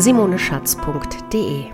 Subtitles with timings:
[0.00, 1.66] www.simoneschatz.de.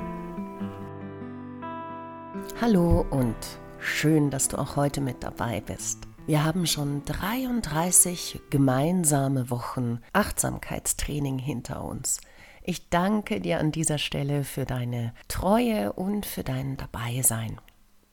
[2.60, 3.36] Hallo und
[3.78, 6.08] schön, dass du auch heute mit dabei bist.
[6.26, 12.20] Wir haben schon 33 gemeinsame Wochen Achtsamkeitstraining hinter uns.
[12.64, 17.60] Ich danke dir an dieser Stelle für deine Treue und für dein Dabeisein.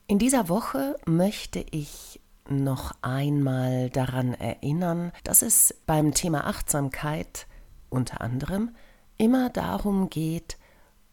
[0.06, 7.48] In dieser Woche möchte ich noch einmal daran erinnern, dass es beim Thema Achtsamkeit
[7.90, 8.70] unter anderem
[9.18, 10.58] immer darum geht,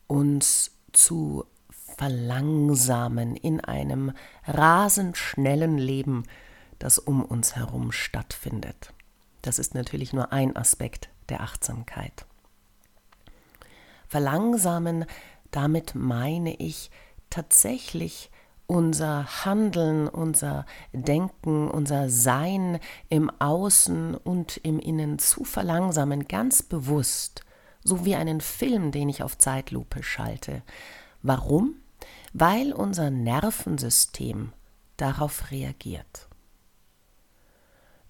[0.08, 1.46] uns zu
[1.98, 4.12] verlangsamen in einem
[4.46, 6.24] rasend schnellen Leben,
[6.80, 8.94] das um uns herum stattfindet.
[9.42, 12.26] Das ist natürlich nur ein Aspekt der Achtsamkeit.
[14.08, 15.06] Verlangsamen,
[15.52, 16.92] damit meine ich
[17.30, 18.30] tatsächlich
[18.68, 27.44] unser Handeln, unser Denken, unser Sein im Außen und im Innen zu verlangsamen, ganz bewusst,
[27.84, 30.64] so wie einen Film, den ich auf Zeitlupe schalte.
[31.22, 31.76] Warum?
[32.34, 34.54] Weil unser Nervensystem
[34.98, 36.28] darauf reagiert.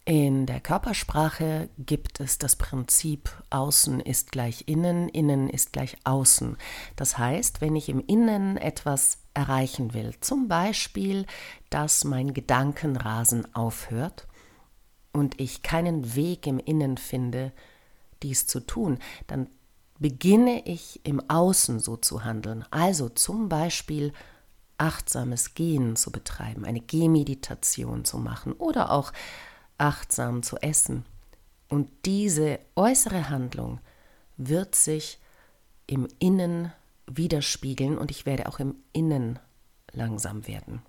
[0.04, 6.58] In der Körpersprache gibt es das Prinzip Außen ist gleich Innen, Innen ist gleich Außen.
[6.96, 11.28] Das heißt, wenn ich im Innen etwas erreichen will, zum Beispiel,
[11.70, 14.28] dass mein Gedankenrasen aufhört
[15.14, 17.52] und ich keinen Weg im Innen finde,
[18.24, 18.98] dies zu tun,
[19.28, 19.48] dann
[20.02, 22.66] beginne ich im Außen so zu handeln.
[22.72, 24.14] Also zum Beispiel
[24.80, 29.14] achtsames Gehen zu betreiben, eine Gehmeditation zu machen oder auch
[29.78, 31.06] achtsam zu essen.
[31.70, 33.80] Und diese äußere Handlung
[34.38, 35.20] wird sich
[35.86, 36.74] im Innen
[37.06, 39.38] widerspiegeln und ich werde auch im Innen
[39.92, 40.82] langsam werden.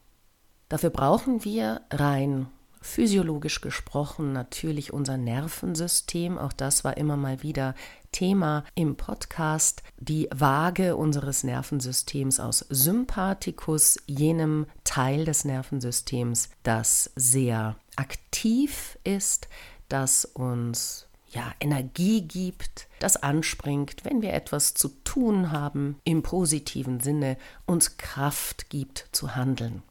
[0.70, 2.46] Dafür brauchen wir rein
[2.82, 6.38] physiologisch gesprochen natürlich unser Nervensystem.
[6.38, 7.74] Auch das war immer mal wieder
[8.10, 9.82] Thema im Podcast.
[9.98, 19.48] Die Waage unseres Nervensystems aus Sympathikus, jenem Teil des Nervensystems, das sehr aktiv ist,
[19.88, 27.00] das uns ja, Energie gibt, das anspringt, wenn wir etwas zu tun haben, im positiven
[27.00, 29.82] Sinne uns Kraft gibt zu handeln.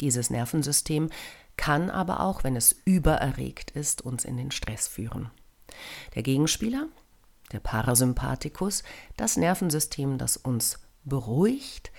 [0.00, 1.10] Dieses Nervensystem
[1.60, 5.30] kann aber auch, wenn es übererregt ist, uns in den Stress führen.
[6.14, 6.86] Der Gegenspieler,
[7.52, 8.82] der Parasympathikus,
[9.18, 11.92] das Nervensystem, das uns beruhigt,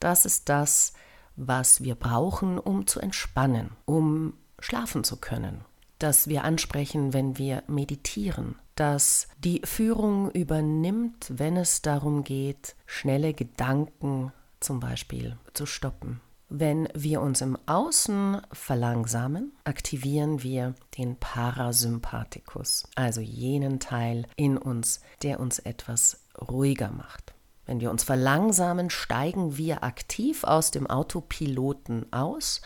[0.00, 0.94] das ist das,
[1.36, 5.62] was wir brauchen, um zu entspannen, um schlafen zu können,
[5.98, 13.34] das wir ansprechen, wenn wir meditieren, das die Führung übernimmt, wenn es darum geht, schnelle
[13.34, 16.22] Gedanken zum Beispiel zu stoppen.
[16.54, 25.00] Wenn wir uns im Außen verlangsamen, aktivieren wir den Parasympathikus, also jenen Teil in uns,
[25.22, 27.32] der uns etwas ruhiger macht.
[27.64, 32.60] Wenn wir uns verlangsamen, steigen wir aktiv aus dem Autopiloten aus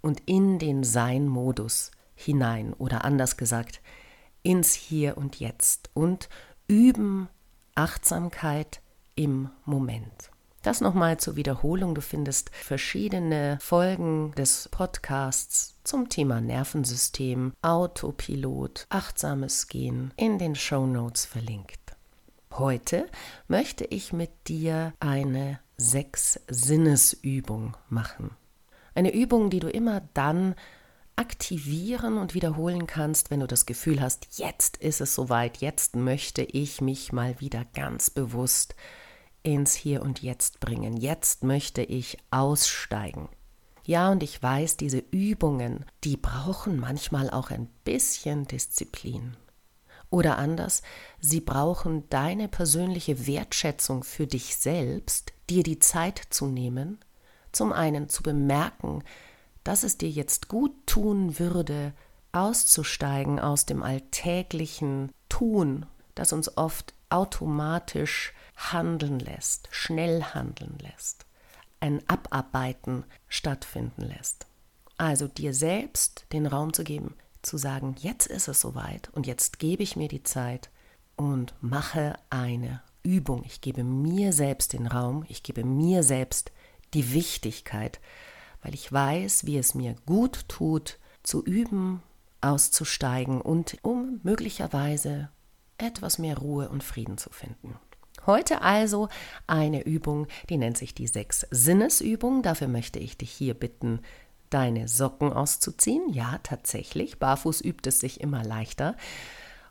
[0.00, 3.82] und in den Sein-Modus hinein oder anders gesagt
[4.42, 6.30] ins Hier und Jetzt und
[6.66, 7.28] üben
[7.74, 8.80] Achtsamkeit
[9.16, 10.30] im Moment.
[10.62, 11.94] Das nochmal zur Wiederholung.
[11.94, 20.84] Du findest verschiedene Folgen des Podcasts zum Thema Nervensystem, Autopilot, achtsames Gehen in den Show
[20.84, 21.78] Notes verlinkt.
[22.52, 23.06] Heute
[23.46, 28.32] möchte ich mit dir eine Sechs-Sinnesübung machen.
[28.96, 30.56] Eine Übung, die du immer dann
[31.14, 36.42] aktivieren und wiederholen kannst, wenn du das Gefühl hast, jetzt ist es soweit, jetzt möchte
[36.42, 38.74] ich mich mal wieder ganz bewusst
[39.42, 40.96] ins Hier und Jetzt bringen.
[40.96, 43.28] Jetzt möchte ich aussteigen.
[43.84, 49.36] Ja, und ich weiß, diese Übungen, die brauchen manchmal auch ein bisschen Disziplin.
[50.10, 50.82] Oder anders,
[51.20, 56.98] sie brauchen deine persönliche Wertschätzung für dich selbst, dir die Zeit zu nehmen,
[57.52, 59.02] zum einen zu bemerken,
[59.64, 61.92] dass es dir jetzt gut tun würde,
[62.32, 71.26] auszusteigen aus dem alltäglichen Tun, das uns oft automatisch handeln lässt, schnell handeln lässt,
[71.80, 74.46] ein Abarbeiten stattfinden lässt.
[74.96, 79.58] Also dir selbst den Raum zu geben, zu sagen, jetzt ist es soweit und jetzt
[79.60, 80.70] gebe ich mir die Zeit
[81.16, 83.44] und mache eine Übung.
[83.44, 86.50] Ich gebe mir selbst den Raum, ich gebe mir selbst
[86.94, 88.00] die Wichtigkeit,
[88.62, 92.02] weil ich weiß, wie es mir gut tut, zu üben,
[92.40, 95.30] auszusteigen und um möglicherweise
[95.76, 97.76] etwas mehr Ruhe und Frieden zu finden.
[98.28, 99.08] Heute also
[99.46, 102.42] eine Übung, die nennt sich die Sechs-Sinnesübung.
[102.42, 104.00] Dafür möchte ich dich hier bitten,
[104.50, 106.12] deine Socken auszuziehen.
[106.12, 108.96] Ja, tatsächlich, barfuß übt es sich immer leichter.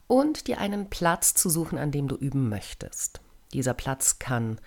[0.07, 3.21] Und dir einen Platz zu suchen, an dem du üben möchtest.
[3.53, 4.59] Dieser Platz kann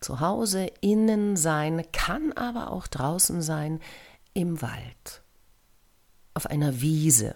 [0.00, 3.80] zu Hause innen sein, kann aber auch draußen sein,
[4.32, 5.22] im Wald,
[6.32, 7.34] auf einer Wiese.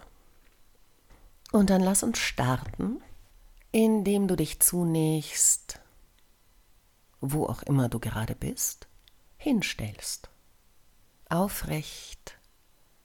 [1.51, 3.03] Und dann lass uns starten,
[3.73, 5.82] indem du dich zunächst,
[7.23, 8.89] wo auch immer du gerade bist,
[9.39, 10.29] hinstellst.
[11.31, 12.37] Aufrecht,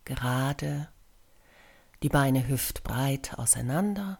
[0.04, 0.90] gerade,
[2.04, 4.20] die Beine hüftbreit auseinander,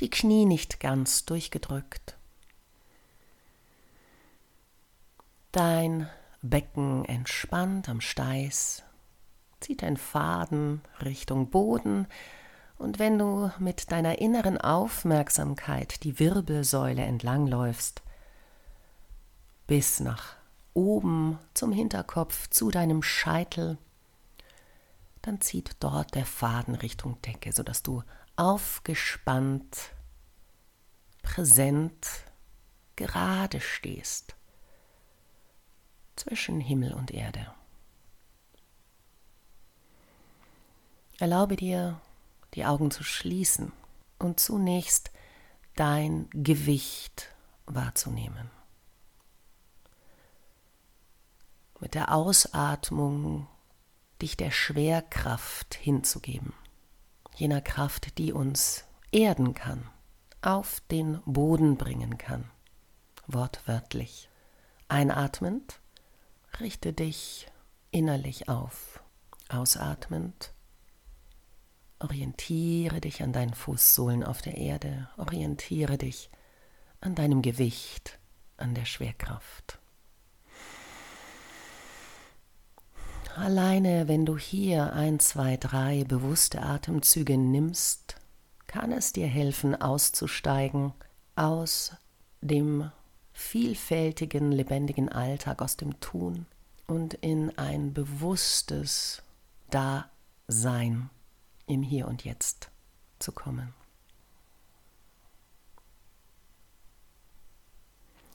[0.00, 2.18] die Knie nicht ganz durchgedrückt.
[5.52, 6.08] Dein
[6.42, 8.82] Becken entspannt am Steiß,
[9.60, 12.08] zieht ein Faden Richtung Boden,
[12.78, 18.02] und wenn du mit deiner inneren Aufmerksamkeit die Wirbelsäule entlangläufst,
[19.72, 20.36] bis nach
[20.74, 23.78] oben zum Hinterkopf, zu deinem Scheitel,
[25.22, 28.02] dann zieht dort der Faden Richtung Decke, sodass du
[28.36, 29.94] aufgespannt,
[31.22, 32.06] präsent,
[32.96, 34.36] gerade stehst
[36.16, 37.54] zwischen Himmel und Erde.
[41.18, 41.98] Erlaube dir,
[42.52, 43.72] die Augen zu schließen
[44.18, 45.10] und zunächst
[45.76, 47.34] dein Gewicht
[47.64, 48.50] wahrzunehmen.
[51.82, 53.48] Mit der Ausatmung
[54.22, 56.52] dich der Schwerkraft hinzugeben,
[57.34, 59.90] jener Kraft, die uns erden kann,
[60.42, 62.48] auf den Boden bringen kann,
[63.26, 64.28] wortwörtlich.
[64.86, 65.80] Einatmend
[66.60, 67.48] richte dich
[67.90, 69.02] innerlich auf.
[69.48, 70.52] Ausatmend
[71.98, 76.30] orientiere dich an deinen Fußsohlen auf der Erde, orientiere dich
[77.00, 78.20] an deinem Gewicht,
[78.56, 79.81] an der Schwerkraft.
[83.36, 88.16] Alleine, wenn du hier ein, zwei, drei bewusste Atemzüge nimmst,
[88.66, 90.92] kann es dir helfen, auszusteigen
[91.34, 91.92] aus
[92.42, 92.90] dem
[93.32, 96.46] vielfältigen, lebendigen Alltag, aus dem Tun
[96.86, 99.22] und in ein bewusstes
[99.70, 101.08] Dasein
[101.66, 102.70] im Hier und Jetzt
[103.18, 103.72] zu kommen.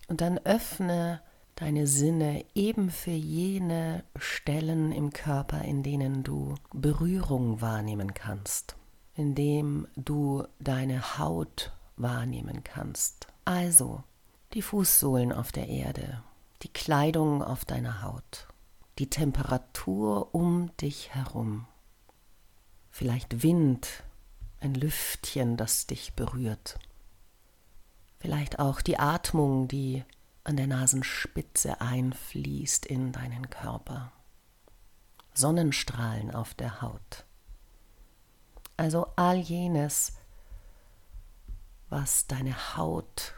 [0.08, 1.22] Und dann öffne
[1.58, 8.76] deine Sinne eben für jene Stellen im Körper, in denen du Berührung wahrnehmen kannst,
[9.16, 13.28] in dem du deine Haut wahrnehmen kannst.
[13.44, 14.04] Also
[14.54, 16.22] die Fußsohlen auf der Erde,
[16.62, 18.48] die Kleidung auf deiner Haut,
[19.00, 21.66] die Temperatur um dich herum,
[22.92, 24.04] vielleicht Wind,
[24.60, 26.78] ein Lüftchen, das dich berührt,
[28.20, 30.04] vielleicht auch die Atmung, die
[30.48, 34.14] an der Nasenspitze einfließt in deinen Körper.
[35.34, 37.26] Sonnenstrahlen auf der Haut.
[38.78, 40.14] Also all jenes,
[41.90, 43.34] was deine Haut,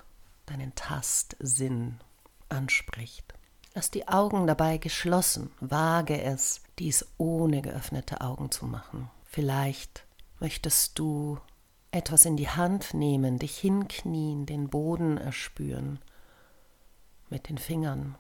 [0.46, 2.00] deinen Tastsinn
[2.48, 3.34] anspricht.
[3.74, 9.10] Lass die Augen dabei geschlossen, wage es, dies ohne geöffnete Augen zu machen.
[9.24, 10.06] Vielleicht
[10.40, 11.40] möchtest du
[11.90, 16.00] etwas in die Hand nehmen, dich hinknien, den Boden erspüren
[17.30, 18.16] mit den Fingern,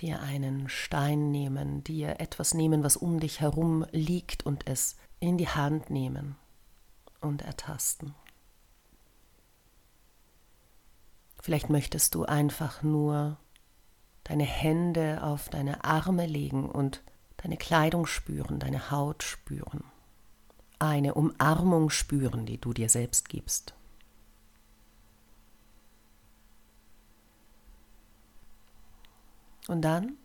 [0.00, 5.38] dir einen Stein nehmen, dir etwas nehmen, was um dich herum liegt und es in
[5.38, 6.36] die Hand nehmen
[7.20, 8.14] und ertasten.
[11.40, 13.38] Vielleicht möchtest du einfach nur
[14.24, 17.02] deine Hände auf deine Arme legen und
[17.36, 19.84] deine Kleidung spüren, deine Haut spüren,
[20.78, 23.74] eine Umarmung spüren, die du dir selbst gibst.
[29.68, 30.16] Und dann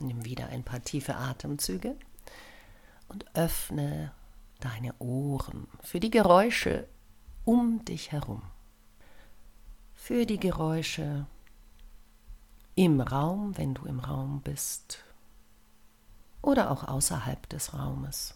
[0.00, 1.96] nimm wieder ein paar tiefe Atemzüge
[3.08, 4.12] und öffne
[4.60, 6.88] deine Ohren für die Geräusche
[7.44, 8.42] um dich herum.
[9.94, 11.26] Für die Geräusche
[12.74, 15.04] im Raum, wenn du im Raum bist,
[16.42, 18.34] oder auch außerhalb des Raumes.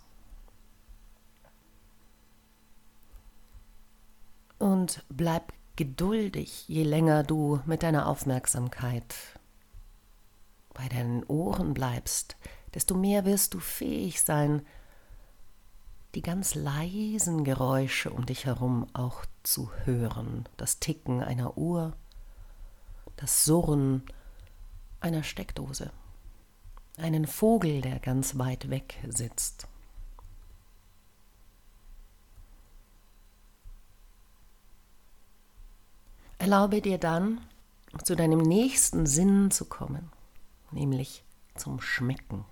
[4.58, 9.37] Und bleib geduldig, je länger du mit deiner Aufmerksamkeit
[10.74, 12.36] bei deinen Ohren bleibst,
[12.74, 14.62] desto mehr wirst du fähig sein,
[16.14, 20.48] die ganz leisen Geräusche um dich herum auch zu hören.
[20.56, 21.94] Das Ticken einer Uhr,
[23.16, 24.02] das Surren
[25.00, 25.92] einer Steckdose,
[26.96, 29.68] einen Vogel, der ganz weit weg sitzt.
[36.38, 37.40] Erlaube dir dann,
[38.04, 40.10] zu deinem nächsten Sinn zu kommen,
[40.70, 42.44] nämlich zum Schmecken.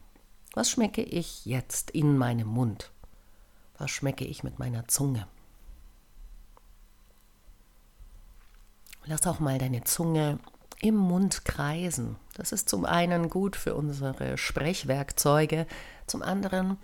[0.55, 2.91] Was schmecke ich jetzt in meinem Mund?
[3.79, 5.27] Was schmecke ich mit meiner Zunge?
[9.05, 10.39] Lass auch mal deine Zunge
[10.81, 12.17] im Mund kreisen.
[12.35, 15.67] Das ist zum einen gut für unsere Sprechwerkzeuge,
[16.07, 16.79] zum anderen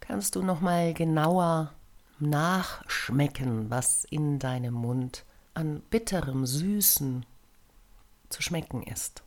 [0.00, 1.72] kannst du noch mal genauer
[2.18, 5.24] nachschmecken, was in deinem Mund
[5.54, 7.26] an bitterem, süßen
[8.28, 9.22] zu schmecken ist.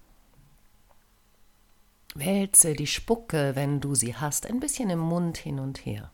[2.13, 6.11] Wälze die Spucke, wenn du sie hast, ein bisschen im Mund hin und her.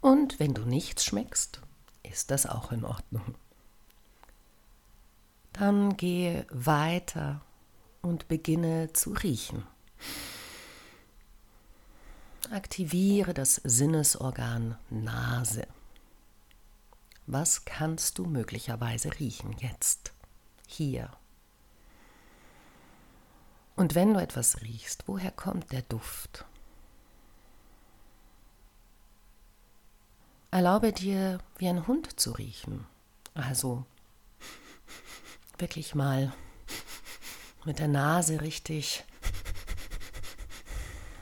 [0.00, 1.60] Und wenn du nichts schmeckst,
[2.02, 3.34] ist das auch in Ordnung.
[5.52, 7.40] Dann gehe weiter
[8.02, 9.64] und beginne zu riechen.
[12.50, 15.66] Aktiviere das Sinnesorgan Nase.
[17.26, 20.12] Was kannst du möglicherweise riechen jetzt,
[20.68, 21.10] hier?
[23.76, 26.46] Und wenn du etwas riechst, woher kommt der Duft?
[30.50, 32.86] Erlaube dir, wie ein Hund zu riechen.
[33.34, 33.84] Also
[35.58, 36.32] wirklich mal
[37.66, 39.04] mit der Nase richtig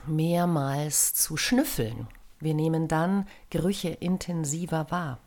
[0.07, 2.07] mehrmals zu schnüffeln.
[2.39, 5.19] Wir nehmen dann Gerüche intensiver wahr.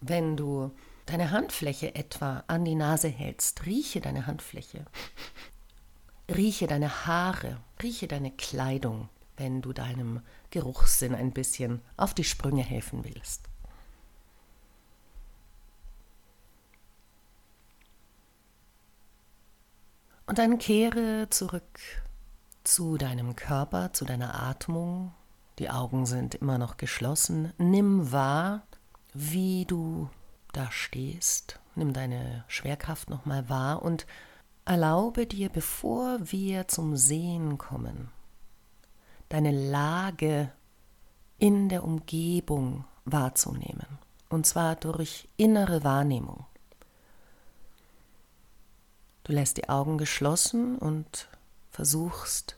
[0.00, 0.72] Wenn du
[1.12, 4.86] deine Handfläche etwa an die Nase hältst, rieche deine Handfläche.
[6.34, 12.62] Rieche deine Haare, rieche deine Kleidung, wenn du deinem Geruchssinn ein bisschen auf die Sprünge
[12.62, 13.42] helfen willst.
[20.24, 21.78] Und dann kehre zurück
[22.64, 25.12] zu deinem Körper, zu deiner Atmung.
[25.58, 27.52] Die Augen sind immer noch geschlossen.
[27.58, 28.62] Nimm wahr,
[29.12, 30.08] wie du
[30.52, 31.58] da stehst.
[31.74, 34.06] Nimm deine Schwerkraft nochmal wahr und
[34.64, 38.10] erlaube dir, bevor wir zum Sehen kommen,
[39.28, 40.52] deine Lage
[41.38, 43.98] in der Umgebung wahrzunehmen.
[44.28, 46.46] Und zwar durch innere Wahrnehmung.
[49.24, 51.28] Du lässt die Augen geschlossen und
[51.70, 52.56] versuchst,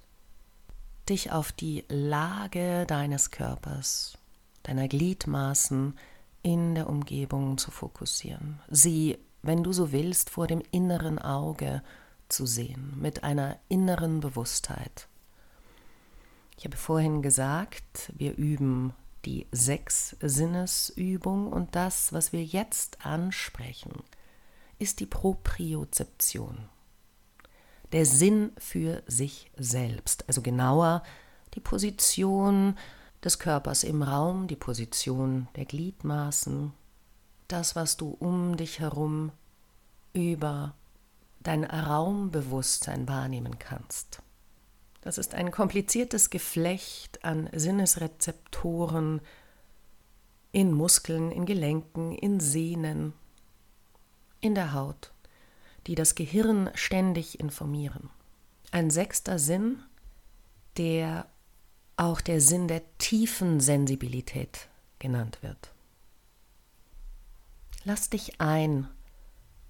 [1.08, 4.16] dich auf die Lage deines Körpers,
[4.62, 5.98] deiner Gliedmaßen
[6.44, 8.60] in der Umgebung zu fokussieren.
[8.68, 11.82] Sie, wenn du so willst, vor dem inneren Auge
[12.28, 15.08] zu sehen, mit einer inneren Bewusstheit.
[16.56, 18.92] Ich habe vorhin gesagt, wir üben
[19.24, 24.02] die sechs Sinnesübung und das, was wir jetzt ansprechen,
[24.78, 26.68] ist die Propriozeption.
[27.92, 31.02] Der Sinn für sich selbst, also genauer
[31.54, 32.76] die Position
[33.24, 36.72] des Körpers im Raum, die Position der Gliedmaßen,
[37.48, 39.32] das, was du um dich herum
[40.12, 40.74] über
[41.40, 44.20] dein Raumbewusstsein wahrnehmen kannst.
[45.00, 49.20] Das ist ein kompliziertes Geflecht an Sinnesrezeptoren
[50.52, 53.12] in Muskeln, in Gelenken, in Sehnen,
[54.40, 55.12] in der Haut,
[55.86, 58.08] die das Gehirn ständig informieren.
[58.70, 59.82] Ein sechster Sinn,
[60.76, 61.26] der
[61.96, 65.72] auch der Sinn der tiefen Sensibilität genannt wird.
[67.84, 68.88] Lass dich ein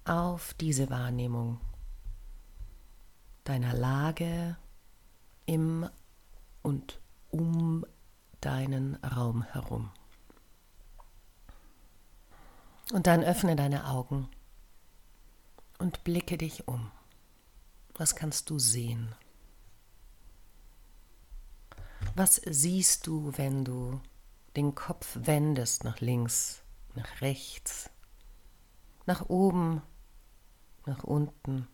[0.05, 1.59] auf diese Wahrnehmung
[3.43, 4.57] deiner Lage
[5.45, 5.89] im
[6.61, 7.85] und um
[8.41, 9.91] deinen Raum herum.
[12.93, 14.29] Und dann öffne deine Augen
[15.79, 16.91] und blicke dich um.
[17.95, 19.15] Was kannst du sehen?
[22.17, 23.99] Was siehst du, wenn du
[24.55, 26.61] den Kopf wendest nach links,
[26.93, 27.89] nach rechts,
[29.05, 29.81] nach oben,
[30.85, 31.67] nach unten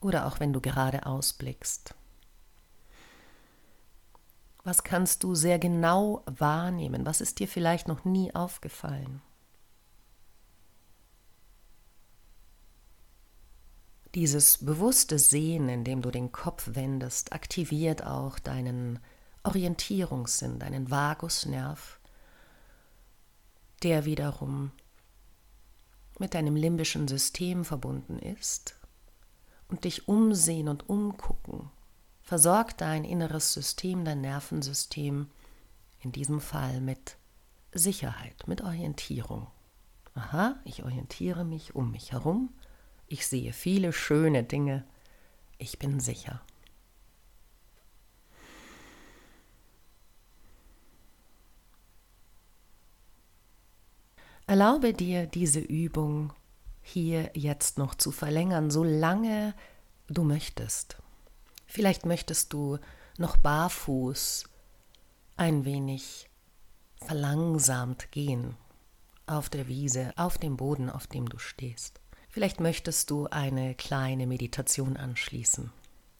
[0.00, 1.94] oder auch wenn du geradeaus blickst?
[4.62, 7.04] Was kannst du sehr genau wahrnehmen?
[7.04, 9.20] Was ist dir vielleicht noch nie aufgefallen?
[14.14, 19.00] Dieses bewusste Sehen, indem du den Kopf wendest, aktiviert auch deinen
[19.42, 21.98] Orientierungssinn, deinen Vagusnerv,
[23.82, 24.70] der wiederum
[26.18, 28.76] mit deinem limbischen System verbunden ist
[29.68, 31.70] und dich umsehen und umgucken
[32.24, 35.30] versorgt dein inneres System, dein Nervensystem
[36.00, 37.16] in diesem Fall mit
[37.72, 39.46] Sicherheit, mit Orientierung.
[40.14, 42.50] Aha, ich orientiere mich um mich herum,
[43.08, 44.84] ich sehe viele schöne Dinge,
[45.58, 46.42] ich bin sicher.
[54.46, 56.32] Erlaube dir diese Übung
[56.82, 59.54] hier jetzt noch zu verlängern, solange
[60.08, 60.98] du möchtest.
[61.66, 62.78] Vielleicht möchtest du
[63.16, 64.44] noch barfuß
[65.36, 66.28] ein wenig
[66.96, 68.56] verlangsamt gehen
[69.26, 72.00] auf der Wiese, auf dem Boden, auf dem du stehst.
[72.34, 75.70] Vielleicht möchtest du eine kleine Meditation anschließen.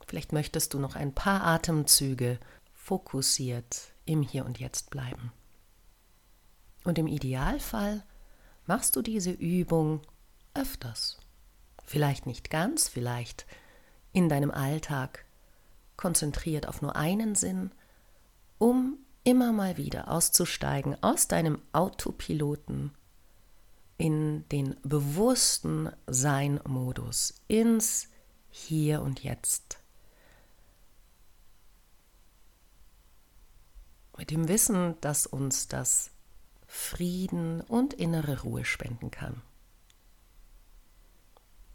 [0.06, 2.38] Vielleicht möchtest du noch ein paar Atemzüge
[2.72, 5.32] fokussiert im Hier und Jetzt bleiben.
[6.84, 8.04] Und im Idealfall
[8.64, 10.02] machst du diese Übung
[10.54, 11.18] öfters.
[11.84, 13.44] Vielleicht nicht ganz, vielleicht
[14.12, 15.24] in deinem Alltag
[15.96, 17.72] konzentriert auf nur einen Sinn,
[18.58, 22.92] um immer mal wieder auszusteigen aus deinem Autopiloten
[23.96, 28.08] in den bewussten Sein-Modus, ins
[28.50, 29.78] Hier und Jetzt.
[34.16, 36.10] Mit dem Wissen, dass uns das
[36.66, 39.42] Frieden und innere Ruhe spenden kann.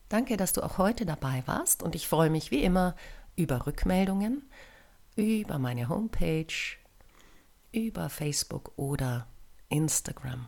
[0.10, 2.96] Danke, dass du auch heute dabei warst und ich freue mich wie immer
[3.36, 4.50] über Rückmeldungen,
[5.16, 6.48] über meine Homepage,
[7.72, 9.28] über Facebook oder
[9.70, 10.48] Instagram.